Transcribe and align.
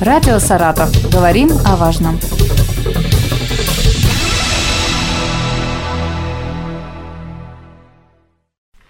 Радио 0.00 0.38
«Саратов». 0.38 0.90
Говорим 1.12 1.50
о 1.66 1.76
важном. 1.76 2.18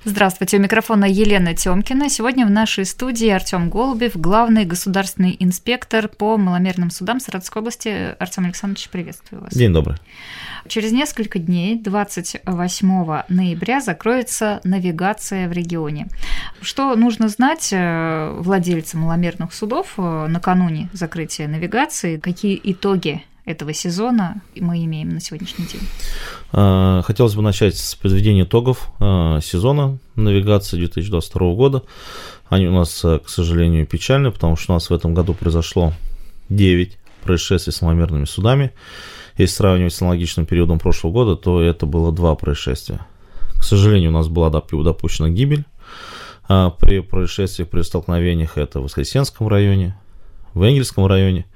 Здравствуйте, 0.04 0.58
у 0.58 0.60
микрофона 0.60 1.06
Елена 1.06 1.56
Тёмкина. 1.56 2.08
Сегодня 2.08 2.46
в 2.46 2.50
нашей 2.50 2.84
студии 2.84 3.28
Артем 3.28 3.70
Голубев, 3.70 4.16
главный 4.16 4.64
государственный 4.64 5.36
инспектор 5.40 6.06
по 6.06 6.36
маломерным 6.36 6.90
судам 6.90 7.18
Саратовской 7.18 7.58
области. 7.58 8.14
Артем 8.20 8.44
Александрович, 8.44 8.88
приветствую 8.88 9.42
вас. 9.42 9.52
День 9.52 9.72
добрый. 9.72 9.96
Через 10.68 10.92
несколько 10.92 11.38
дней, 11.38 11.78
28 11.78 13.22
ноября, 13.28 13.80
закроется 13.80 14.60
навигация 14.64 15.48
в 15.48 15.52
регионе. 15.52 16.08
Что 16.60 16.94
нужно 16.96 17.28
знать 17.28 17.70
э, 17.72 18.36
владельцам 18.38 19.00
маломерных 19.00 19.52
судов 19.52 19.94
э, 19.96 20.26
накануне 20.28 20.88
закрытия 20.92 21.48
навигации? 21.48 22.18
Какие 22.18 22.60
итоги 22.62 23.22
этого 23.44 23.72
сезона 23.72 24.40
мы 24.56 24.84
имеем 24.84 25.10
на 25.10 25.20
сегодняшний 25.20 25.66
день? 25.66 25.82
А, 26.52 27.02
хотелось 27.02 27.34
бы 27.34 27.42
начать 27.42 27.76
с 27.76 27.94
подведения 27.94 28.42
итогов 28.42 28.90
а, 29.00 29.40
сезона 29.40 29.98
навигации 30.16 30.76
2022 30.76 31.54
года. 31.54 31.82
Они 32.48 32.66
у 32.68 32.72
нас, 32.72 33.04
а, 33.04 33.18
к 33.18 33.28
сожалению, 33.28 33.86
печальны, 33.86 34.30
потому 34.30 34.56
что 34.56 34.72
у 34.72 34.76
нас 34.76 34.90
в 34.90 34.94
этом 34.94 35.14
году 35.14 35.34
произошло 35.34 35.92
9 36.48 36.98
происшествий 37.20 37.72
с 37.72 37.82
маломерными 37.82 38.24
судами. 38.24 38.72
Если 39.36 39.54
сравнивать 39.54 39.94
с 39.94 40.02
аналогичным 40.02 40.46
периодом 40.46 40.78
прошлого 40.78 41.12
года, 41.12 41.36
то 41.36 41.62
это 41.62 41.86
было 41.86 42.12
два 42.12 42.34
происшествия. 42.34 43.06
К 43.58 43.64
сожалению, 43.64 44.10
у 44.10 44.14
нас 44.14 44.28
была 44.28 44.50
допущена 44.50 45.28
гибель 45.28 45.64
при 46.48 47.00
происшествиях, 47.00 47.68
при 47.68 47.82
столкновениях. 47.82 48.58
Это 48.58 48.80
в 48.80 48.84
Воскресенском 48.84 49.48
районе, 49.48 49.96
в 50.54 50.62
Энгельском 50.62 51.06
районе 51.06 51.46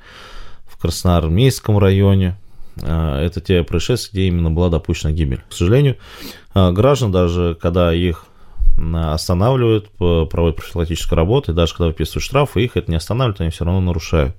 в 0.66 0.78
Красноармейском 0.78 1.78
районе. 1.78 2.36
А, 2.82 3.20
это 3.20 3.40
те 3.40 3.62
происшествия, 3.62 4.10
где 4.12 4.28
именно 4.28 4.50
была 4.50 4.68
допущена 4.68 5.12
гибель. 5.12 5.42
К 5.48 5.52
сожалению, 5.52 5.96
а, 6.52 6.72
граждан, 6.72 7.12
даже 7.12 7.56
когда 7.60 7.94
их 7.94 8.26
останавливают, 8.92 9.88
проводят 9.90 10.56
профилактическую 10.56 11.16
работу, 11.16 11.52
и 11.52 11.54
даже 11.54 11.74
когда 11.74 11.86
выписывают 11.86 12.24
штрафы, 12.24 12.64
их 12.64 12.76
это 12.76 12.90
не 12.90 12.96
останавливает, 12.96 13.40
они 13.40 13.50
все 13.50 13.64
равно 13.64 13.80
нарушают. 13.80 14.34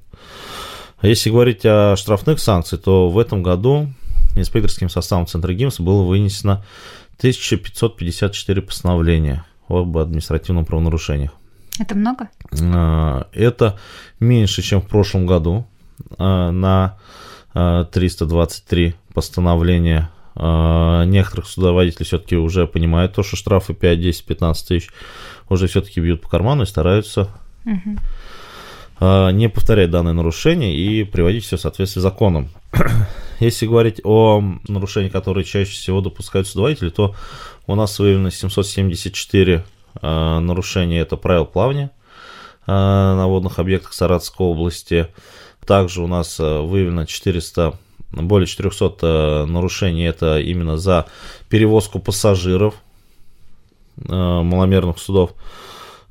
А 1.06 1.08
если 1.08 1.30
говорить 1.30 1.64
о 1.66 1.96
штрафных 1.98 2.40
санкциях, 2.40 2.82
то 2.82 3.12
в 3.12 3.20
этом 3.20 3.44
году 3.44 3.94
инспекторским 4.36 4.90
составом 4.90 5.28
Центра 5.28 5.54
ГИМС 5.54 5.80
было 5.80 6.02
вынесено 6.02 6.66
1554 7.20 8.60
постановления 8.64 9.46
об 9.70 9.96
административном 10.00 10.66
правонарушениях. 10.66 11.34
Это 11.78 11.94
много? 11.94 12.30
Это 12.50 13.78
меньше, 14.20 14.64
чем 14.64 14.82
в 14.82 14.88
прошлом 14.88 15.28
году. 15.28 15.68
Э, 16.18 16.50
на 16.50 16.98
323 17.54 18.88
э, 18.88 18.94
постановления. 19.14 20.10
Некоторых 20.36 21.46
судоводителей 21.46 22.08
все-таки 22.08 22.36
уже 22.36 22.66
понимают 22.66 23.14
то, 23.14 23.22
что 23.22 23.36
штрафы 23.36 23.76
5, 23.76 24.02
10, 24.02 24.26
15 24.26 24.68
тысяч 24.68 24.90
уже 25.50 25.68
все-таки 25.68 26.02
бьют 26.02 26.24
по 26.24 26.30
карману 26.30 26.64
и 26.64 26.66
стараются 26.66 27.30
угу. 27.64 27.96
Не 29.00 29.50
повторять 29.50 29.92
данные 29.92 30.14
нарушения 30.14 30.76
и 30.76 31.04
приводить 31.04 31.44
все 31.44 31.58
в 31.58 31.62
соответствии 31.62 32.00
с 32.00 32.04
законом. 32.04 32.50
Если 33.40 33.68
говорить 33.68 34.00
о 34.04 34.42
нарушениях, 34.68 35.12
которые 35.12 35.44
чаще 35.44 35.72
всего 35.72 36.02
допускают 36.02 36.48
судоводители, 36.48 36.90
то 36.90 37.14
у 37.68 37.76
нас 37.76 38.00
выявлено 38.00 38.30
774 38.30 39.66
нарушения, 40.02 41.00
это 41.00 41.18
правил 41.18 41.46
плавания 41.46 41.92
на 42.68 43.28
водных 43.28 43.60
объектах 43.60 43.94
Саратовской 43.94 44.48
области, 44.48 45.08
также 45.66 46.02
у 46.02 46.08
нас 46.08 46.40
э, 46.40 46.60
выявлено 46.60 47.06
400, 47.06 47.74
более 48.12 48.48
400 48.48 48.98
э, 49.02 49.46
нарушений, 49.46 50.04
это 50.04 50.40
именно 50.40 50.78
за 50.78 51.08
перевозку 51.50 52.00
пассажиров 52.00 52.76
э, 53.98 54.14
маломерных 54.14 55.00
судов, 55.00 55.32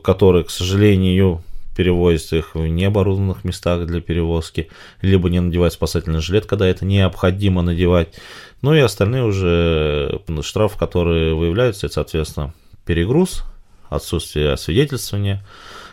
которые, 0.02 0.44
к 0.44 0.50
сожалению, 0.50 1.42
перевозят 1.74 2.32
их 2.32 2.54
в 2.54 2.66
необорудованных 2.66 3.44
местах 3.44 3.86
для 3.86 4.00
перевозки, 4.00 4.68
либо 5.02 5.28
не 5.28 5.40
надевают 5.40 5.74
спасательный 5.74 6.20
жилет, 6.20 6.46
когда 6.46 6.66
это 6.66 6.84
необходимо 6.84 7.62
надевать. 7.62 8.14
Ну 8.62 8.74
и 8.74 8.80
остальные 8.80 9.24
уже 9.24 10.20
штрафы, 10.42 10.78
которые 10.78 11.34
выявляются, 11.34 11.86
это, 11.86 11.94
соответственно, 11.94 12.54
перегруз, 12.84 13.44
отсутствие 13.88 14.52
освидетельствования, 14.52 15.44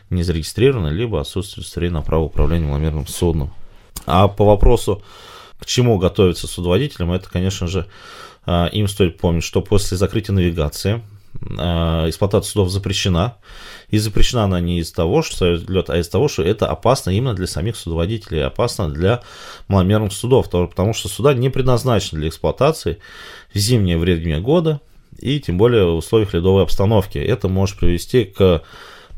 не 0.10 0.24
зарегистрированы, 0.24 0.90
либо 0.90 1.20
отсутствие 1.20 1.62
удостоверения 1.62 2.00
на 2.00 2.02
право 2.02 2.24
управления 2.24 2.68
маломерным 2.68 3.08
судном. 3.08 3.54
А 4.06 4.28
по 4.28 4.46
вопросу, 4.46 5.04
к 5.60 5.66
чему 5.66 5.98
готовиться 5.98 6.48
судоводителям, 6.48 7.12
это, 7.12 7.30
конечно 7.30 7.68
же, 7.68 7.88
а, 8.46 8.68
им 8.68 8.88
стоит 8.88 9.18
помнить, 9.18 9.44
что 9.44 9.62
после 9.62 9.98
закрытия 9.98 10.34
навигации 10.34 11.02
эксплуатация 11.44 12.52
судов 12.52 12.70
запрещена. 12.70 13.38
И 13.90 13.98
запрещена 13.98 14.46
она 14.46 14.60
не 14.60 14.80
из-за 14.80 14.96
того, 14.96 15.22
что 15.22 15.54
лед, 15.54 15.90
а 15.90 15.98
из-за 15.98 16.12
того, 16.12 16.28
что 16.28 16.44
это 16.44 16.68
опасно 16.68 17.10
именно 17.10 17.34
для 17.34 17.48
самих 17.48 17.76
судоводителей, 17.76 18.44
опасно 18.44 18.90
для 18.90 19.22
маломерных 19.68 20.14
судов, 20.14 20.50
потому 20.50 20.94
что 20.94 21.10
суда 21.10 21.34
не 21.34 21.50
предназначены 21.50 22.22
для 22.22 22.30
эксплуатации 22.30 23.00
в 23.54 23.58
зимнее 23.58 23.98
время 23.98 24.40
года 24.40 24.82
и 25.20 25.40
тем 25.40 25.58
более 25.58 25.86
в 25.86 25.98
условиях 25.98 26.34
ледовой 26.34 26.64
обстановки. 26.64 27.18
Это 27.18 27.50
может 27.50 27.78
привести 27.78 28.24
к 28.24 28.64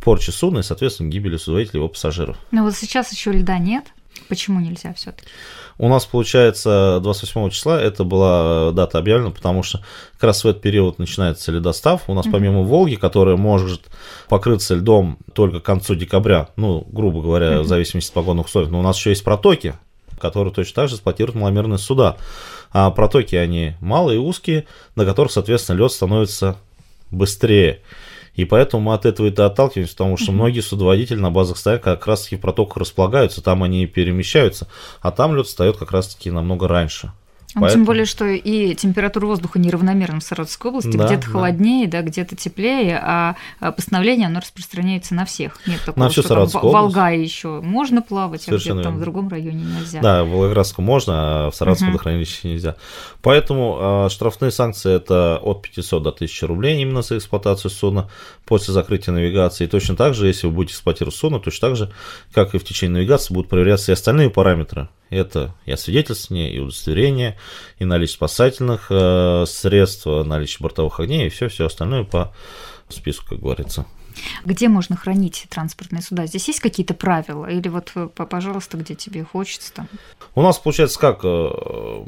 порче 0.03 0.31
судна 0.31 0.59
и, 0.59 0.63
соответственно, 0.63 1.09
гибели 1.09 1.37
судоводителя 1.37 1.73
и 1.75 1.77
его 1.77 1.89
пассажиров. 1.89 2.37
Но 2.51 2.63
вот 2.63 2.75
сейчас 2.75 3.11
еще 3.11 3.31
льда 3.31 3.57
нет. 3.57 3.85
Почему 4.29 4.59
нельзя 4.59 4.93
все-таки? 4.93 5.27
У 5.77 5.89
нас, 5.89 6.05
получается, 6.05 6.99
28 7.01 7.49
числа 7.49 7.81
это 7.81 8.03
была 8.03 8.71
дата 8.71 8.99
объявлена, 8.99 9.31
потому 9.31 9.63
что 9.63 9.79
как 10.13 10.23
раз 10.23 10.43
в 10.43 10.47
этот 10.47 10.61
период 10.61 10.99
начинается 10.99 11.51
ледостав. 11.51 12.03
У 12.07 12.13
нас 12.13 12.25
помимо 12.31 12.61
Волги, 12.61 12.95
которая 12.95 13.35
может 13.35 13.81
покрыться 14.29 14.75
льдом 14.75 15.17
только 15.33 15.59
к 15.59 15.63
концу 15.63 15.95
декабря, 15.95 16.49
ну, 16.55 16.87
грубо 16.91 17.21
говоря, 17.21 17.61
в 17.61 17.67
зависимости 17.67 18.09
от 18.09 18.13
погодных 18.13 18.45
условий, 18.45 18.69
но 18.69 18.79
у 18.79 18.83
нас 18.83 18.97
еще 18.97 19.09
есть 19.09 19.23
протоки, 19.23 19.73
которые 20.19 20.53
точно 20.53 20.75
так 20.75 20.89
же 20.89 20.95
эксплуатируют 20.95 21.35
маломерные 21.35 21.79
суда. 21.79 22.17
А 22.71 22.89
протоки, 22.91 23.35
они 23.35 23.73
малые, 23.81 24.19
узкие, 24.19 24.65
на 24.95 25.05
которых, 25.05 25.31
соответственно, 25.31 25.77
лед 25.77 25.91
становится 25.91 26.57
быстрее. 27.11 27.81
И 28.35 28.45
поэтому 28.45 28.83
мы 28.83 28.93
от 28.95 29.05
этого 29.05 29.27
и 29.27 29.29
отталкиваемся, 29.31 29.93
потому 29.93 30.17
что 30.17 30.31
многие 30.31 30.61
судоводители 30.61 31.19
на 31.19 31.29
базах 31.29 31.57
стоят 31.57 31.83
как 31.83 32.07
раз-таки 32.07 32.35
в 32.35 32.41
протоках 32.41 32.77
располагаются, 32.77 33.43
там 33.43 33.63
они 33.63 33.85
перемещаются, 33.85 34.67
а 35.01 35.11
там 35.11 35.35
лед 35.35 35.45
встает 35.45 35.77
как 35.77 35.91
раз-таки 35.91 36.31
намного 36.31 36.67
раньше. 36.67 37.11
Поэтому... 37.53 37.71
Тем 37.71 37.85
более, 37.85 38.05
что 38.05 38.25
и 38.25 38.73
температура 38.73 39.27
воздуха 39.27 39.59
неравномерна 39.59 40.19
в 40.19 40.23
Саратовской 40.23 40.71
области, 40.71 40.97
да, 40.97 41.05
где-то 41.05 41.27
да. 41.27 41.31
холоднее, 41.31 41.87
да, 41.87 42.01
где-то 42.01 42.35
теплее, 42.35 42.99
а, 43.01 43.35
а 43.59 43.71
постановление 43.71 44.27
оно 44.27 44.39
распространяется 44.39 45.13
на 45.13 45.25
всех. 45.25 45.59
Нет 45.67 45.79
такого, 45.85 46.03
на 46.03 46.09
всю 46.09 46.21
что 46.21 46.29
Саратовскую 46.29 46.61
там 46.61 46.69
в 46.69 46.73
Волгае 46.73 47.21
еще 47.21 47.61
можно 47.61 48.01
плавать, 48.01 48.41
а 48.41 48.45
Совершенно 48.45 48.75
а 48.75 48.83
где-то 48.83 48.89
там 48.89 48.97
в 48.97 49.01
другом 49.01 49.29
районе 49.29 49.63
нельзя. 49.63 50.01
Да, 50.01 50.23
в 50.23 50.29
Волгоградском 50.29 50.83
можно, 50.83 51.13
а 51.47 51.51
в 51.51 51.55
Саратовском 51.55 51.89
угу. 51.89 51.93
водохранилище 51.93 52.47
нельзя. 52.47 52.75
Поэтому 53.21 53.77
а, 53.79 54.09
штрафные 54.09 54.51
санкции 54.51 54.95
это 54.95 55.37
от 55.41 55.61
500 55.61 56.01
до 56.01 56.09
1000 56.09 56.47
рублей 56.47 56.81
именно 56.81 57.03
за 57.03 57.17
эксплуатацию 57.17 57.69
судна 57.69 58.09
после 58.45 58.73
закрытия 58.73 59.13
навигации. 59.13 59.65
И 59.65 59.67
точно 59.67 59.95
так 59.95 60.15
же, 60.15 60.27
если 60.27 60.47
вы 60.47 60.53
будете 60.53 60.73
эксплуатировать 60.73 61.15
судно, 61.15 61.39
точно 61.39 61.69
так 61.69 61.77
же, 61.77 61.91
как 62.33 62.55
и 62.55 62.57
в 62.57 62.63
течение 62.63 62.97
навигации, 62.97 63.33
будут 63.33 63.49
проверяться 63.49 63.91
и 63.91 63.93
остальные 63.93 64.31
параметры 64.31 64.89
это 65.13 65.55
и 65.65 65.71
освидетельствование, 65.71 66.53
и 66.53 66.59
удостоверение, 66.59 67.37
и 67.79 67.85
наличие 67.85 68.15
спасательных 68.15 68.87
э, 68.89 69.45
средств, 69.47 70.05
наличие 70.05 70.59
бортовых 70.61 70.99
огней, 70.99 71.27
и 71.27 71.29
все-все 71.29 71.65
остальное 71.65 72.03
по 72.03 72.33
списку, 72.89 73.29
как 73.29 73.39
говорится. 73.39 73.85
Где 74.45 74.67
можно 74.67 74.95
хранить 74.95 75.45
транспортные 75.49 76.01
суда? 76.01 76.25
Здесь 76.25 76.47
есть 76.47 76.59
какие-то 76.59 76.93
правила? 76.93 77.45
Или 77.45 77.67
вот, 77.67 77.91
э, 77.95 78.07
пожалуйста, 78.07 78.77
где 78.77 78.95
тебе 78.95 79.23
хочется 79.23 79.73
там? 79.73 79.87
У 80.35 80.41
нас 80.41 80.57
получается 80.59 80.99
как, 80.99 81.21
э, 81.23 82.05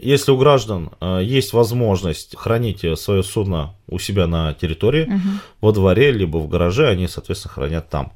если 0.00 0.30
у 0.30 0.36
граждан 0.36 0.90
э, 1.00 1.20
есть 1.22 1.52
возможность 1.52 2.36
хранить 2.36 2.84
свое 2.98 3.22
судно 3.22 3.74
у 3.88 3.98
себя 3.98 4.26
на 4.26 4.54
территории, 4.54 5.04
угу. 5.04 5.28
во 5.60 5.72
дворе, 5.72 6.10
либо 6.10 6.38
в 6.38 6.48
гараже, 6.48 6.88
они, 6.88 7.08
соответственно, 7.08 7.54
хранят 7.54 7.88
там. 7.88 8.12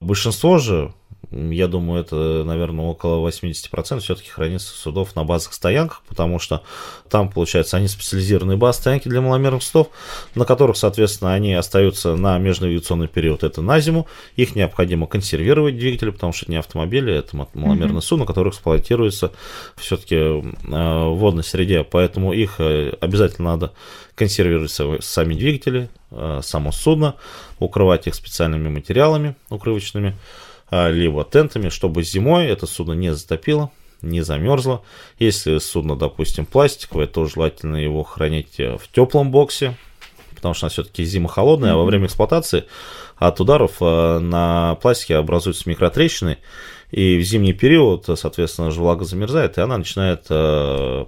Большинство 0.00 0.58
же 0.58 0.94
я 1.30 1.68
думаю, 1.68 2.00
это, 2.00 2.42
наверное, 2.44 2.86
около 2.86 3.26
80% 3.28 4.00
все-таки 4.00 4.30
хранится 4.30 4.74
судов 4.74 5.14
на 5.14 5.24
базах 5.24 5.52
стоянках, 5.52 6.02
потому 6.08 6.38
что 6.38 6.62
там, 7.10 7.28
получается, 7.28 7.76
они 7.76 7.86
специализированные 7.86 8.56
базы 8.56 8.78
стоянки 8.78 9.08
для 9.08 9.20
маломерных 9.20 9.62
судов, 9.62 9.88
на 10.34 10.46
которых, 10.46 10.76
соответственно, 10.76 11.34
они 11.34 11.52
остаются 11.52 12.16
на 12.16 12.38
межнавигационный 12.38 13.08
период, 13.08 13.42
это 13.42 13.60
на 13.60 13.78
зиму. 13.80 14.06
Их 14.36 14.56
необходимо 14.56 15.06
консервировать 15.06 15.76
двигатели, 15.76 16.10
потому 16.10 16.32
что 16.32 16.44
это 16.44 16.52
не 16.52 16.58
автомобили, 16.58 17.12
это 17.12 17.36
маломерное 17.52 18.00
mm-hmm. 18.00 18.00
судно, 18.00 18.24
которое 18.24 18.50
эксплуатируется 18.50 19.32
все-таки 19.76 20.16
э, 20.16 20.40
в 20.40 21.14
водной 21.16 21.44
среде, 21.44 21.84
поэтому 21.84 22.32
их 22.32 22.54
э, 22.58 22.94
обязательно 23.00 23.50
надо 23.50 23.72
консервировать 24.14 24.70
сами 25.04 25.34
двигатели, 25.34 25.90
э, 26.10 26.40
само 26.42 26.72
судно, 26.72 27.16
укрывать 27.58 28.06
их 28.06 28.14
специальными 28.14 28.68
материалами 28.68 29.36
укрывочными, 29.50 30.16
либо 30.70 31.24
тентами, 31.24 31.68
чтобы 31.68 32.02
зимой 32.02 32.46
это 32.46 32.66
судно 32.66 32.92
не 32.92 33.14
затопило, 33.14 33.70
не 34.02 34.22
замерзло. 34.22 34.82
Если 35.18 35.58
судно, 35.58 35.96
допустим, 35.96 36.46
пластиковое, 36.46 37.06
то 37.06 37.26
желательно 37.26 37.76
его 37.76 38.02
хранить 38.04 38.58
в 38.58 38.82
теплом 38.92 39.30
боксе, 39.30 39.76
потому 40.34 40.54
что 40.54 40.66
она 40.66 40.70
все-таки 40.70 41.04
зима 41.04 41.28
холодная, 41.28 41.70
mm-hmm. 41.70 41.74
а 41.74 41.78
во 41.78 41.84
время 41.84 42.06
эксплуатации 42.06 42.64
от 43.16 43.40
ударов 43.40 43.80
на 43.80 44.76
пластике 44.80 45.16
образуются 45.16 45.68
микротрещины, 45.68 46.38
и 46.90 47.18
в 47.18 47.22
зимний 47.22 47.52
период, 47.52 48.06
соответственно, 48.16 48.70
же 48.70 48.80
влага 48.80 49.04
замерзает, 49.04 49.58
и 49.58 49.60
она 49.60 49.76
начинает 49.76 50.24
э, 50.30 51.04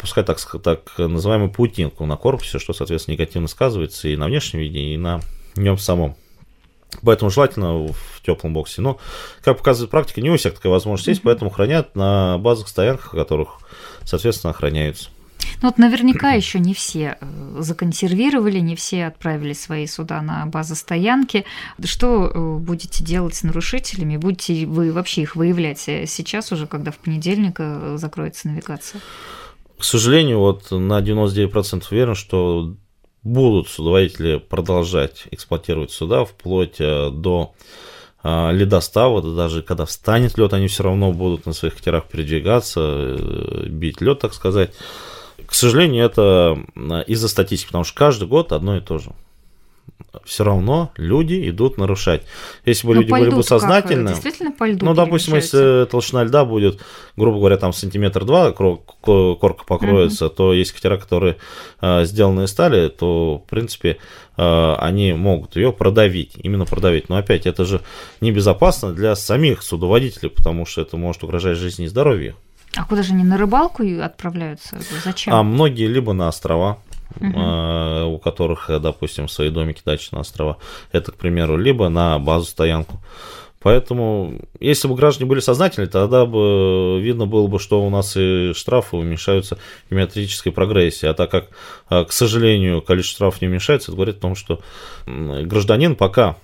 пускать 0.00 0.26
так, 0.26 0.38
так 0.62 0.98
называемую 0.98 1.50
паутинку 1.50 2.06
на 2.06 2.16
корпусе, 2.16 2.58
что, 2.58 2.72
соответственно, 2.72 3.14
негативно 3.14 3.48
сказывается 3.48 4.08
и 4.08 4.16
на 4.16 4.26
внешнем 4.26 4.60
виде, 4.60 4.78
и 4.78 4.96
на 4.96 5.20
нем 5.56 5.76
самом. 5.76 6.16
Поэтому 7.02 7.30
желательно 7.30 7.86
в 7.88 8.22
теплом 8.24 8.54
боксе. 8.54 8.82
Но, 8.82 8.98
как 9.42 9.58
показывает 9.58 9.90
практика, 9.90 10.20
не 10.20 10.30
у 10.30 10.36
всех 10.36 10.54
такая 10.54 10.72
возможность 10.72 11.08
есть, 11.08 11.22
поэтому 11.22 11.50
хранят 11.50 11.94
на 11.94 12.38
базовых 12.38 12.68
стоянках, 12.68 13.10
которых, 13.10 13.60
соответственно, 14.04 14.52
охраняются. 14.52 15.10
Ну 15.62 15.68
вот 15.68 15.78
наверняка 15.78 16.32
еще 16.32 16.58
не 16.58 16.74
все 16.74 17.16
э, 17.20 17.56
законсервировали, 17.60 18.58
не 18.60 18.76
все 18.76 19.06
отправили 19.06 19.52
свои 19.52 19.86
суда 19.86 20.20
на 20.22 20.46
базостоянки. 20.46 21.44
Что 21.82 22.26
э, 22.26 22.56
будете 22.58 23.04
делать 23.04 23.34
с 23.34 23.42
нарушителями? 23.42 24.16
Будете 24.16 24.66
вы 24.66 24.92
вообще 24.92 25.22
их 25.22 25.36
выявлять 25.36 25.82
э, 25.88 26.06
сейчас 26.06 26.52
уже, 26.52 26.66
когда 26.66 26.90
в 26.90 26.98
понедельник 26.98 27.60
закроется 27.98 28.48
навигация? 28.48 29.00
К 29.78 29.84
сожалению, 29.84 30.38
вот 30.38 30.70
на 30.70 31.00
99% 31.00 31.84
уверен, 31.90 32.14
что 32.14 32.74
будут 33.24 33.68
судоводители 33.68 34.36
продолжать 34.36 35.24
эксплуатировать 35.30 35.90
суда 35.90 36.24
вплоть 36.24 36.78
до 36.78 37.52
ледостава, 38.22 39.20
даже 39.20 39.62
когда 39.62 39.84
встанет 39.84 40.38
лед, 40.38 40.52
они 40.54 40.68
все 40.68 40.82
равно 40.82 41.12
будут 41.12 41.44
на 41.44 41.52
своих 41.52 41.74
катерах 41.74 42.04
передвигаться, 42.06 43.18
бить 43.66 44.00
лед, 44.00 44.20
так 44.20 44.32
сказать. 44.32 44.72
К 45.46 45.52
сожалению, 45.52 46.06
это 46.06 46.58
из-за 47.06 47.28
статистики, 47.28 47.68
потому 47.68 47.84
что 47.84 47.98
каждый 47.98 48.28
год 48.28 48.52
одно 48.52 48.76
и 48.76 48.80
то 48.80 48.98
же. 48.98 49.12
Все 50.24 50.44
равно 50.44 50.92
люди 50.96 51.48
идут 51.50 51.76
нарушать. 51.76 52.22
Если 52.64 52.86
бы 52.86 52.94
Но 52.94 53.00
люди 53.00 53.10
были 53.10 53.30
бы 53.30 53.42
сознательны... 53.42 54.10
Действительно 54.10 54.52
по 54.52 54.66
льду 54.66 54.86
Ну, 54.86 54.94
допустим, 54.94 55.34
если 55.34 55.86
толщина 55.86 56.24
льда 56.24 56.44
будет, 56.44 56.80
грубо 57.16 57.38
говоря, 57.38 57.56
там 57.56 57.72
сантиметр 57.72 58.24
два 58.24 58.52
корка 58.52 59.64
покроется, 59.66 60.26
угу. 60.26 60.34
то 60.34 60.52
есть 60.52 60.72
катера, 60.72 60.96
которые 60.96 61.36
э, 61.80 62.04
сделаны 62.04 62.44
из 62.44 62.50
стали, 62.50 62.88
то, 62.88 63.42
в 63.44 63.50
принципе, 63.50 63.98
э, 64.36 64.74
они 64.78 65.12
могут 65.12 65.56
ее 65.56 65.72
продавить, 65.72 66.32
именно 66.36 66.64
продавить. 66.64 67.08
Но 67.08 67.16
опять, 67.16 67.46
это 67.46 67.64
же 67.64 67.80
небезопасно 68.20 68.92
для 68.92 69.16
самих 69.16 69.62
судоводителей, 69.62 70.30
потому 70.30 70.64
что 70.64 70.80
это 70.82 70.96
может 70.96 71.24
угрожать 71.24 71.58
жизни 71.58 71.86
и 71.86 71.88
здоровью. 71.88 72.36
А 72.76 72.84
куда 72.84 73.02
же 73.02 73.12
они 73.12 73.24
на 73.24 73.36
рыбалку 73.36 73.84
отправляются? 74.00 74.78
Зачем? 75.04 75.34
А 75.34 75.42
многие 75.42 75.86
либо 75.86 76.12
на 76.12 76.28
острова, 76.28 76.78
угу. 77.20 78.14
у 78.14 78.18
которых, 78.18 78.70
допустим, 78.80 79.28
свои 79.28 79.50
домики, 79.50 79.82
дачи 79.84 80.08
на 80.12 80.20
острова. 80.20 80.58
Это, 80.92 81.12
к 81.12 81.16
примеру, 81.16 81.56
либо 81.56 81.88
на 81.88 82.18
базу 82.18 82.46
стоянку. 82.46 83.00
Поэтому, 83.64 84.42
если 84.60 84.88
бы 84.88 84.94
граждане 84.94 85.26
были 85.26 85.40
сознательны, 85.40 85.86
тогда 85.86 86.26
бы 86.26 87.00
видно 87.00 87.24
было 87.24 87.46
бы, 87.46 87.58
что 87.58 87.82
у 87.82 87.88
нас 87.88 88.14
и 88.14 88.52
штрафы 88.52 88.96
уменьшаются 88.96 89.56
в 89.86 89.90
геометрической 89.90 90.52
прогрессии. 90.52 91.06
А 91.06 91.14
так 91.14 91.30
как, 91.30 91.48
а, 91.88 92.04
к 92.04 92.12
сожалению, 92.12 92.82
количество 92.82 93.16
штрафов 93.16 93.40
не 93.40 93.48
уменьшается, 93.48 93.90
это 93.90 93.96
говорит 93.96 94.18
о 94.18 94.20
том, 94.20 94.34
что 94.34 94.60
гражданин 95.06 95.96
пока 95.96 96.36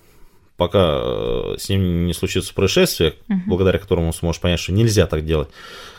пока 0.61 1.01
э, 1.01 1.55
с 1.57 1.71
ним 1.71 2.05
не 2.05 2.13
случится 2.13 2.53
происшествие, 2.53 3.15
угу. 3.31 3.41
благодаря 3.47 3.79
которому 3.79 4.09
он 4.09 4.13
сможет 4.13 4.43
понять, 4.43 4.61
что 4.61 4.73
нельзя 4.73 5.07
так 5.07 5.25
делать, 5.25 5.49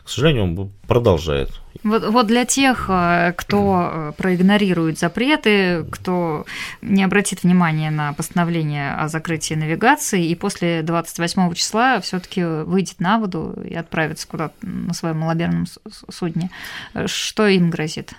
к 0.04 0.08
сожалению, 0.08 0.44
он 0.44 0.72
продолжает. 0.88 1.50
Вот, 1.84 2.06
вот 2.06 2.28
для 2.28 2.46
тех, 2.46 2.86
э, 2.88 3.34
кто 3.36 3.90
э, 3.92 4.12
проигнорирует 4.16 5.00
запреты, 5.00 5.84
кто 5.90 6.46
не 6.84 7.04
обратит 7.04 7.42
внимания 7.42 7.90
на 7.90 8.13
постановление 8.13 8.94
о 8.94 9.08
закрытии 9.08 9.56
навигации 9.56 10.28
и 10.28 10.36
после 10.36 10.84
28 10.84 11.56
числа 11.56 12.00
все-таки 12.00 12.44
выйдет 12.44 13.00
на 13.00 13.18
воду 13.18 13.56
и 13.68 13.74
отправится 13.74 14.28
куда-то 14.28 14.54
на 14.62 14.94
своем 14.94 15.18
малоберном 15.18 15.66
судне, 16.07 16.52
что 17.07 17.48
им 17.48 17.72
грозит? 17.72 18.14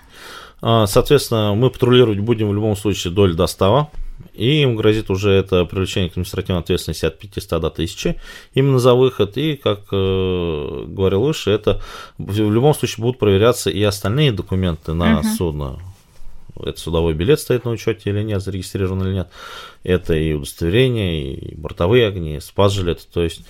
А, 0.61 0.87
соответственно, 0.87 1.55
мы 1.55 1.69
патрулировать 1.69 2.19
будем 2.19 2.49
в 2.49 2.53
любом 2.53 2.75
случае 2.75 3.13
до 3.13 3.27
льдостава, 3.27 3.89
и 4.33 4.61
им 4.61 4.75
грозит 4.75 5.09
уже 5.09 5.31
это 5.31 5.65
привлечение 5.65 6.09
к 6.09 6.13
административной 6.13 6.61
ответственности 6.61 7.05
от 7.05 7.19
500 7.19 7.61
до 7.61 7.67
1000 7.67 8.15
именно 8.53 8.79
за 8.79 8.93
выход, 8.93 9.37
и, 9.37 9.55
как 9.55 9.81
э, 9.91 10.85
говорил 10.87 11.21
выше, 11.21 11.51
это 11.51 11.81
в 12.17 12.51
любом 12.51 12.73
случае 12.73 13.03
будут 13.03 13.19
проверяться 13.19 13.69
и 13.69 13.81
остальные 13.83 14.31
документы 14.31 14.93
на 14.93 15.19
uh-huh. 15.19 15.35
судно, 15.37 15.79
это 16.59 16.79
судовой 16.79 17.13
билет 17.13 17.39
стоит 17.39 17.65
на 17.65 17.71
учете 17.71 18.09
или 18.09 18.21
нет, 18.21 18.41
зарегистрирован 18.41 19.03
или 19.03 19.13
нет. 19.13 19.29
Это 19.83 20.13
и 20.13 20.33
удостоверение, 20.33 21.33
и 21.33 21.55
бортовые 21.55 22.07
огни, 22.07 22.39
спас-жилет. 22.39 23.07
То 23.11 23.23
есть 23.23 23.41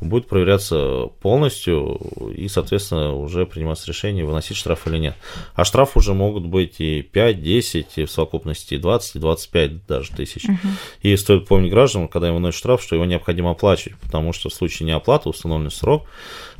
будет 0.00 0.26
проверяться 0.26 1.08
полностью 1.20 2.00
и, 2.34 2.48
соответственно, 2.48 3.14
уже 3.14 3.46
приниматься 3.46 3.86
решение, 3.88 4.24
выносить 4.24 4.56
штраф 4.56 4.86
или 4.86 4.98
нет. 4.98 5.16
А 5.54 5.64
штраф 5.64 5.96
уже 5.96 6.14
могут 6.14 6.46
быть 6.46 6.80
и 6.80 7.02
5, 7.02 7.42
10, 7.42 7.86
и 7.96 8.04
в 8.04 8.10
совокупности 8.10 8.76
20, 8.76 9.16
и 9.16 9.18
25 9.18 9.86
даже 9.86 10.10
тысяч. 10.12 10.44
Угу. 10.44 10.68
И 11.02 11.16
стоит 11.16 11.46
помнить 11.46 11.70
гражданам, 11.70 12.08
когда 12.08 12.28
им 12.28 12.34
выносят 12.34 12.58
штраф, 12.58 12.82
что 12.82 12.94
его 12.94 13.04
необходимо 13.04 13.50
оплачивать, 13.50 13.98
потому 13.98 14.32
что 14.32 14.48
в 14.48 14.54
случае 14.54 14.86
неоплаты 14.86 15.28
установленный 15.28 15.70
срок, 15.70 16.06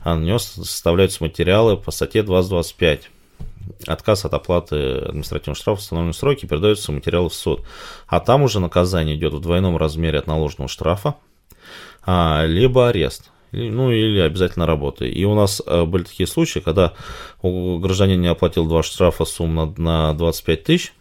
а 0.02 0.14
на 0.14 0.24
него 0.24 0.38
составляются 0.38 1.22
материалы 1.22 1.76
по 1.76 1.90
статье 1.90 2.22
2025 2.22 3.10
отказ 3.86 4.24
от 4.24 4.34
оплаты 4.34 4.96
административного 4.96 5.56
штрафа 5.56 5.80
в 5.80 5.82
установленные 5.82 6.14
сроки 6.14 6.46
передаются 6.46 6.92
материалы 6.92 7.28
в 7.28 7.34
суд. 7.34 7.62
А 8.06 8.20
там 8.20 8.42
уже 8.42 8.60
наказание 8.60 9.16
идет 9.16 9.32
в 9.34 9.40
двойном 9.40 9.76
размере 9.76 10.18
от 10.18 10.26
наложенного 10.26 10.68
штрафа, 10.68 11.16
а, 12.04 12.44
либо 12.46 12.88
арест. 12.88 13.30
Ну, 13.52 13.90
или 13.90 14.20
обязательно 14.20 14.66
работы. 14.66 15.10
И 15.10 15.26
у 15.26 15.34
нас 15.34 15.60
э, 15.66 15.84
были 15.84 16.04
такие 16.04 16.26
случаи, 16.26 16.60
когда 16.60 16.94
гражданин 17.42 18.18
не 18.18 18.28
оплатил 18.28 18.66
два 18.66 18.82
штрафа 18.82 19.26
сумма 19.26 19.74
на 19.76 20.14
25 20.14 20.64
тысяч, 20.64 20.94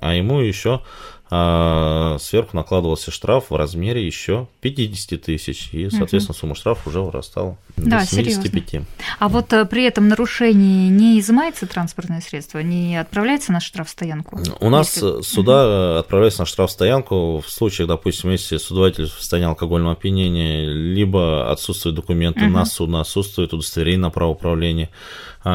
а 0.00 0.14
ему 0.14 0.38
еще 0.38 0.82
а 1.28 2.18
сверху 2.20 2.56
накладывался 2.56 3.10
штраф 3.10 3.50
в 3.50 3.56
размере 3.56 4.06
еще 4.06 4.46
50 4.60 5.20
тысяч, 5.20 5.70
и, 5.72 5.90
соответственно, 5.90 6.34
угу. 6.34 6.40
сумма 6.40 6.54
штрафа 6.54 6.88
уже 6.88 7.00
вырастала 7.00 7.58
до 7.76 7.90
да, 7.90 8.04
75. 8.04 8.68
Серьезно. 8.70 8.86
А 9.18 9.28
вот 9.28 9.52
э, 9.52 9.64
при 9.64 9.84
этом 9.84 10.08
нарушении 10.08 10.88
не 10.88 11.18
изымается 11.18 11.66
транспортное 11.66 12.20
средство, 12.20 12.60
не 12.60 12.96
отправляется 12.96 13.50
на 13.50 13.60
штрафстоянку? 13.60 14.40
У 14.60 14.70
нас 14.70 14.94
если... 14.94 15.22
суда 15.22 15.92
угу. 15.92 15.98
отправляются 15.98 16.42
на 16.42 16.46
штрафстоянку 16.46 17.42
в 17.44 17.50
случаях, 17.50 17.88
допустим, 17.88 18.30
если 18.30 18.58
судователь 18.58 19.06
в 19.06 19.12
состоянии 19.12 19.48
алкогольного 19.48 19.94
опьянения, 19.94 20.68
либо 20.68 21.50
отсутствуют 21.50 21.96
документы 21.96 22.44
угу. 22.44 22.52
на 22.52 22.64
судно, 22.64 23.00
отсутствует 23.00 23.52
удостоверение 23.52 24.00
на 24.00 24.10
право 24.10 24.30
управления, 24.30 24.90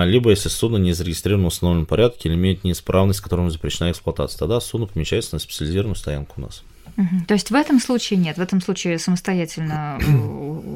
либо 0.05 0.29
если 0.29 0.49
судно 0.49 0.77
не 0.77 0.93
зарегистрировано 0.93 1.45
в 1.45 1.47
установленном 1.47 1.85
порядке 1.85 2.29
или 2.29 2.35
имеет 2.35 2.63
неисправность, 2.63 3.19
которым 3.19 3.51
запрещена 3.51 3.91
эксплуатация, 3.91 4.39
тогда 4.39 4.61
судно 4.61 4.87
помещается 4.87 5.35
на 5.35 5.39
специализированную 5.39 5.95
стоянку 5.95 6.35
у 6.37 6.41
нас. 6.41 6.63
То 7.27 7.33
есть 7.33 7.51
в 7.51 7.55
этом 7.55 7.79
случае 7.79 8.19
нет, 8.19 8.37
в 8.37 8.41
этом 8.41 8.61
случае 8.61 8.99
самостоятельно 8.99 9.99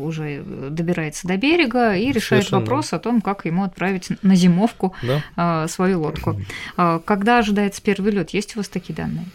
уже 0.02 0.44
добирается 0.70 1.28
до 1.28 1.38
берега 1.38 1.96
и 1.96 2.08
решает 2.08 2.44
Совершенно. 2.44 2.62
вопрос 2.62 2.94
о 2.94 3.00
том, 3.00 3.22
как 3.22 3.46
ему 3.46 3.64
отправить 3.64 4.10
на 4.22 4.36
зимовку 4.36 4.94
да. 5.04 5.24
А, 5.36 5.68
свою 5.68 6.02
лодку. 6.02 6.40
А, 6.78 7.00
когда 7.00 7.40
ожидается 7.40 7.82
первый 7.82 8.12
лед? 8.12 8.32
Есть 8.32 8.56
у 8.56 8.60
вас 8.60 8.70
такие 8.70 8.96
данные? 8.96 9.26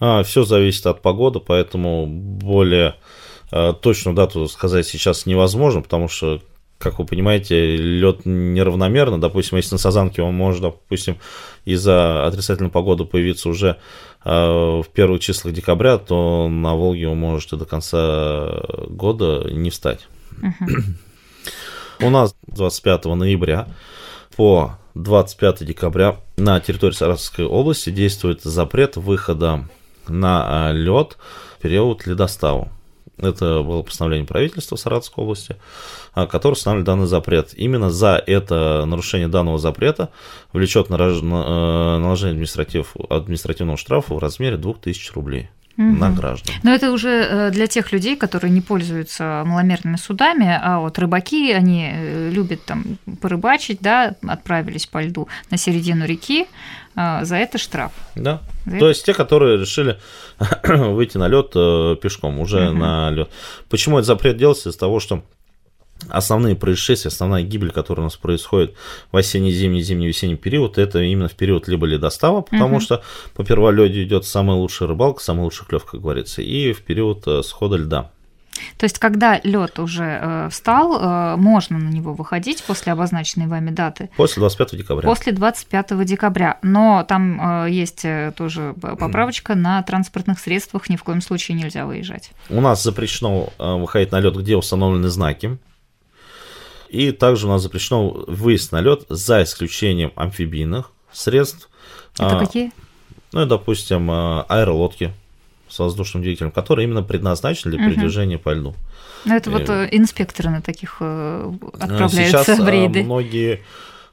А, 0.00 0.22
все 0.22 0.44
зависит 0.44 0.86
от 0.86 1.02
погоды, 1.02 1.40
поэтому 1.40 2.06
более 2.06 2.96
точную 3.82 4.14
дату 4.14 4.46
сказать 4.46 4.86
сейчас 4.86 5.26
невозможно, 5.26 5.82
потому 5.82 6.08
что 6.08 6.40
как 6.80 6.98
вы 6.98 7.04
понимаете, 7.04 7.76
лед 7.76 8.22
неравномерно. 8.24 9.20
Допустим, 9.20 9.58
если 9.58 9.74
на 9.74 9.78
Сазанке 9.78 10.22
он 10.22 10.34
может, 10.34 10.62
допустим, 10.62 11.18
из-за 11.66 12.26
отрицательной 12.26 12.70
погоды 12.70 13.04
появиться 13.04 13.50
уже 13.50 13.76
э, 14.24 14.30
в 14.30 14.86
первых 14.94 15.20
числах 15.20 15.52
декабря, 15.52 15.98
то 15.98 16.48
на 16.48 16.74
Волге 16.74 17.08
он 17.08 17.18
может 17.18 17.52
и 17.52 17.56
до 17.56 17.66
конца 17.66 18.62
года 18.88 19.46
не 19.52 19.68
встать. 19.68 20.08
У 22.00 22.08
нас 22.08 22.34
25 22.46 23.04
ноября 23.04 23.68
по 24.34 24.78
25 24.94 25.66
декабря 25.66 26.16
на 26.38 26.60
территории 26.60 26.94
Саратовской 26.94 27.44
области 27.44 27.90
действует 27.90 28.40
запрет 28.42 28.96
выхода 28.96 29.68
на 30.08 30.72
лед 30.72 31.18
в 31.58 31.62
период 31.62 32.06
ледоставу. 32.06 32.70
Это 33.20 33.62
было 33.62 33.82
постановление 33.82 34.26
правительства 34.26 34.76
Саратовской 34.76 35.22
области, 35.22 35.56
а, 36.14 36.26
которое 36.26 36.54
устанавливает 36.54 36.86
данный 36.86 37.06
запрет. 37.06 37.52
Именно 37.54 37.90
за 37.90 38.22
это 38.26 38.84
нарушение 38.86 39.28
данного 39.28 39.58
запрета 39.58 40.10
влечет 40.52 40.88
э, 40.88 41.98
наложение 41.98 42.32
административ, 42.32 42.96
административного 43.08 43.76
штрафа 43.76 44.14
в 44.14 44.18
размере 44.18 44.56
2000 44.56 45.12
рублей. 45.12 45.50
На 45.76 46.10
граждан. 46.10 46.54
Но 46.62 46.74
это 46.74 46.92
уже 46.92 47.08
э, 47.08 47.50
для 47.50 47.66
тех 47.66 47.92
людей, 47.92 48.16
которые 48.16 48.50
не 48.50 48.60
пользуются 48.60 49.42
маломерными 49.46 49.96
судами, 49.96 50.58
а 50.62 50.80
вот 50.80 50.98
рыбаки, 50.98 51.52
они 51.52 51.90
э, 51.92 52.30
любят 52.30 52.64
там 52.64 52.98
порыбачить, 53.20 53.78
да, 53.80 54.14
отправились 54.26 54.86
по 54.86 55.02
льду 55.02 55.28
на 55.50 55.56
середину 55.56 56.04
реки, 56.06 56.46
э, 56.96 57.24
за 57.24 57.36
это 57.36 57.58
штраф. 57.58 57.92
Да. 58.14 58.42
За 58.66 58.72
То 58.72 58.76
это... 58.76 58.86
есть 58.88 59.06
те, 59.06 59.14
которые 59.14 59.58
решили 59.58 59.98
выйти 60.64 61.16
на 61.16 61.28
лед 61.28 61.52
пешком, 62.00 62.40
уже 62.40 62.68
угу. 62.68 62.78
на 62.78 63.10
лед. 63.10 63.30
Почему 63.68 63.98
этот 63.98 64.06
запрет 64.06 64.36
делается? 64.36 64.68
Из-за 64.68 64.78
того, 64.78 65.00
что 65.00 65.22
основные 66.08 66.56
происшествия, 66.56 67.08
основная 67.08 67.42
гибель, 67.42 67.70
которая 67.70 68.02
у 68.02 68.06
нас 68.06 68.16
происходит 68.16 68.74
в 69.12 69.16
осенний, 69.16 69.52
зимний, 69.52 69.82
зимний, 69.82 70.06
весенний 70.06 70.36
период, 70.36 70.78
это 70.78 71.00
именно 71.00 71.28
в 71.28 71.34
период 71.34 71.68
либо 71.68 71.86
ледостава, 71.86 72.40
потому 72.42 72.76
угу. 72.76 72.80
что 72.80 73.02
по 73.34 73.44
перволёде 73.44 74.02
идет 74.02 74.24
самая 74.24 74.56
лучшая 74.56 74.88
рыбалка, 74.88 75.22
самый 75.22 75.42
лучший 75.42 75.66
клев, 75.66 75.84
как 75.84 76.00
говорится, 76.00 76.42
и 76.42 76.72
в 76.72 76.82
период 76.82 77.26
э, 77.26 77.42
схода 77.42 77.76
льда. 77.76 78.10
То 78.76 78.84
есть, 78.84 78.98
когда 78.98 79.40
лед 79.42 79.78
уже 79.78 80.18
э, 80.20 80.48
встал, 80.50 81.00
э, 81.00 81.36
можно 81.36 81.78
на 81.78 81.88
него 81.88 82.14
выходить 82.14 82.62
после 82.64 82.92
обозначенной 82.92 83.46
вами 83.46 83.70
даты? 83.70 84.10
После 84.16 84.40
25 84.40 84.76
декабря. 84.76 85.08
После 85.08 85.32
25 85.32 86.04
декабря. 86.04 86.58
Но 86.62 87.04
там 87.08 87.64
э, 87.64 87.70
есть 87.70 88.04
тоже 88.36 88.74
поправочка, 88.80 89.54
на 89.54 89.82
транспортных 89.82 90.38
средствах 90.38 90.88
ни 90.88 90.96
в 90.96 91.04
коем 91.04 91.20
случае 91.20 91.56
нельзя 91.56 91.86
выезжать. 91.86 92.30
У 92.48 92.60
нас 92.60 92.82
запрещено 92.82 93.50
выходить 93.58 94.12
на 94.12 94.20
лед, 94.20 94.36
где 94.36 94.56
установлены 94.56 95.08
знаки. 95.08 95.58
И 96.90 97.12
также 97.12 97.46
у 97.46 97.50
нас 97.50 97.62
запрещено 97.62 98.10
выезд 98.26 98.72
на 98.72 98.80
лед 98.80 99.04
за 99.08 99.44
исключением 99.44 100.12
амфибийных 100.16 100.90
средств. 101.12 101.68
Это 102.14 102.36
а, 102.36 102.44
какие? 102.44 102.72
Ну, 103.32 103.46
допустим, 103.46 104.10
а, 104.10 104.44
аэролодки 104.48 105.12
с 105.68 105.78
воздушным 105.78 106.22
двигателем, 106.22 106.50
которые 106.50 106.88
именно 106.88 107.04
предназначены 107.04 107.76
для 107.76 107.86
передвижения 107.86 108.36
угу. 108.36 108.42
по 108.42 108.54
льду. 108.54 108.74
Ну, 109.24 109.36
это 109.36 109.50
и... 109.50 109.52
вот 109.52 109.68
э, 109.68 109.88
инспекторы 109.92 110.50
на 110.50 110.62
таких 110.62 110.96
э, 110.98 111.52
отправляются 111.74 112.44
Сейчас 112.44 112.58
в 112.58 112.68
рейды. 112.68 113.04
многие 113.04 113.62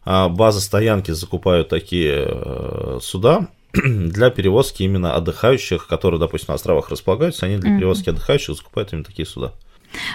базы 0.06 0.62
стоянки 0.62 1.12
закупают 1.12 1.70
такие 1.70 2.26
э, 2.28 3.00
суда 3.02 3.48
для 3.74 4.30
перевозки 4.30 4.84
именно 4.84 5.16
отдыхающих, 5.16 5.88
которые, 5.88 6.20
допустим, 6.20 6.48
на 6.50 6.56
островах 6.56 6.90
располагаются, 6.90 7.46
они 7.46 7.58
для 7.58 7.76
перевозки 7.78 8.10
отдыхающих 8.10 8.56
закупают 8.56 8.94
именно 8.94 9.04
такие 9.04 9.26
суда. 9.26 9.54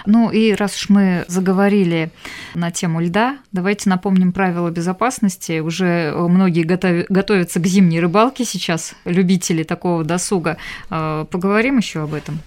Ну 0.05 0.31
и 0.31 0.53
раз 0.53 0.75
уж 0.75 0.89
мы 0.89 1.25
заговорили 1.27 2.11
на 2.55 2.71
тему 2.71 3.01
льда, 3.01 3.37
давайте 3.51 3.89
напомним 3.89 4.31
правила 4.31 4.69
безопасности. 4.69 5.59
Уже 5.59 6.13
многие 6.15 6.63
готов... 6.63 7.05
готовятся 7.09 7.59
к 7.59 7.65
зимней 7.67 7.99
рыбалке 7.99 8.45
сейчас, 8.45 8.95
любители 9.05 9.63
такого 9.63 10.03
досуга. 10.03 10.57
А, 10.89 11.25
поговорим 11.25 11.77
еще 11.77 12.03
об 12.03 12.13
этом. 12.13 12.39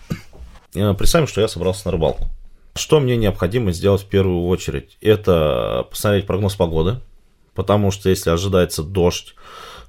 Представим, 0.72 1.26
что 1.26 1.40
я 1.40 1.48
собрался 1.48 1.86
на 1.86 1.92
рыбалку. 1.92 2.26
Что 2.74 3.00
мне 3.00 3.16
необходимо 3.16 3.72
сделать 3.72 4.02
в 4.02 4.06
первую 4.06 4.46
очередь? 4.46 4.98
Это 5.00 5.86
посмотреть 5.90 6.26
прогноз 6.26 6.54
погоды, 6.56 7.00
потому 7.54 7.90
что 7.90 8.10
если 8.10 8.28
ожидается 8.28 8.82
дождь, 8.82 9.34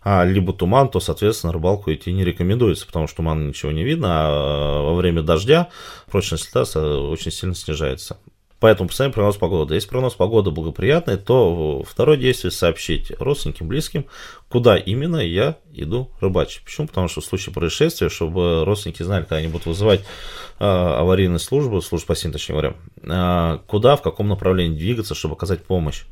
а, 0.09 0.23
либо 0.23 0.53
туман, 0.53 0.87
то, 0.87 1.01
соответственно, 1.01 1.51
рыбалку 1.51 1.91
идти 1.91 2.13
не 2.13 2.23
рекомендуется, 2.23 2.87
потому 2.87 3.07
что 3.07 3.17
туман 3.17 3.49
ничего 3.49 3.73
не 3.73 3.83
видно, 3.83 4.07
а 4.09 4.81
во 4.81 4.95
время 4.95 5.21
дождя 5.21 5.67
прочность 6.09 6.49
льда 6.49 6.61
очень 6.61 7.29
сильно 7.29 7.53
снижается. 7.53 8.17
Поэтому 8.61 8.87
посмотрим 8.87 9.11
прогноз 9.11 9.35
погоды. 9.35 9.73
Если 9.73 9.89
прогноз 9.89 10.13
погоды 10.13 10.51
благоприятный, 10.51 11.17
то 11.17 11.83
второе 11.83 12.15
действие 12.15 12.51
сообщить 12.51 13.11
родственникам, 13.19 13.67
близким, 13.67 14.05
куда 14.47 14.77
именно 14.77 15.17
я 15.17 15.57
иду 15.73 16.09
рыбачить. 16.21 16.63
Почему? 16.63 16.87
Потому 16.87 17.09
что 17.09 17.19
в 17.19 17.25
случае 17.25 17.53
происшествия, 17.53 18.07
чтобы 18.07 18.63
родственники 18.63 19.03
знали, 19.03 19.23
когда 19.23 19.35
они 19.35 19.49
будут 19.49 19.65
вызывать 19.65 19.99
э, 19.99 20.63
аварийную 20.63 21.39
службу, 21.39 21.81
службу 21.81 22.05
спасения, 22.05 22.31
точнее 22.31 22.53
говоря, 22.53 22.75
э, 23.03 23.59
куда, 23.67 23.97
в 23.97 24.01
каком 24.01 24.29
направлении 24.29 24.77
двигаться, 24.77 25.15
чтобы 25.15 25.35
оказать 25.35 25.65
помощь. 25.65 26.05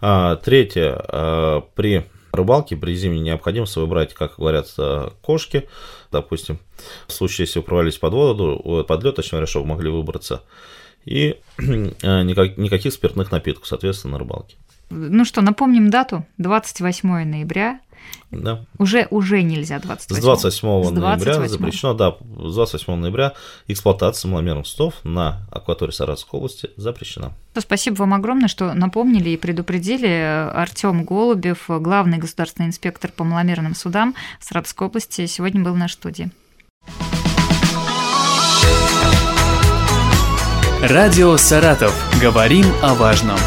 А, 0.00 0.36
третье, 0.36 1.04
э, 1.06 1.60
при 1.74 2.06
рыбалки 2.34 2.74
при 2.74 2.94
зимней 2.94 3.20
необходимости 3.20 3.78
выбрать, 3.78 4.14
как 4.14 4.36
говорят, 4.38 4.74
кошки, 5.22 5.68
допустим, 6.12 6.58
в 7.06 7.12
случае, 7.12 7.46
если 7.46 7.58
вы 7.58 7.64
провалились 7.64 7.98
под 7.98 8.12
воду, 8.12 8.84
под 8.86 9.04
лед, 9.04 9.16
точнее 9.16 9.32
говоря, 9.32 9.46
чтобы 9.46 9.66
могли 9.66 9.90
выбраться, 9.90 10.42
и 11.04 11.36
э, 11.58 12.22
никак, 12.22 12.56
никаких 12.56 12.92
спиртных 12.92 13.30
напитков, 13.30 13.66
соответственно, 13.66 14.12
на 14.12 14.18
рыбалке. 14.18 14.56
Ну 14.90 15.24
что, 15.24 15.40
напомним 15.40 15.90
дату, 15.90 16.26
28 16.38 17.08
ноября, 17.24 17.80
да. 18.30 18.64
Уже, 18.78 19.06
уже 19.10 19.42
нельзя 19.42 19.78
28. 19.78 20.20
С 20.20 20.24
28 20.24 20.84
с 20.84 20.90
ноября 20.90 21.48
запрещено, 21.48 21.94
да, 21.94 22.16
с 22.36 22.54
28 22.54 22.94
ноября 22.94 23.34
эксплуатация 23.68 24.30
маломерных 24.30 24.66
судов 24.66 24.94
на 25.04 25.46
акватории 25.50 25.92
Саратовской 25.92 26.38
области 26.38 26.70
запрещена. 26.76 27.32
Спасибо 27.56 27.96
вам 27.96 28.14
огромное, 28.14 28.48
что 28.48 28.74
напомнили 28.74 29.30
и 29.30 29.36
предупредили. 29.36 30.50
Артем 30.54 31.04
Голубев, 31.04 31.64
главный 31.68 32.18
государственный 32.18 32.68
инспектор 32.68 33.10
по 33.10 33.24
маломерным 33.24 33.74
судам 33.74 34.14
Саратовской 34.40 34.88
области, 34.88 35.26
сегодня 35.26 35.62
был 35.62 35.72
в 35.72 35.78
нашей 35.78 35.94
студии. 35.94 36.30
Радио 40.82 41.36
«Саратов». 41.38 41.94
Говорим 42.20 42.66
о 42.82 42.94
важном. 42.94 43.38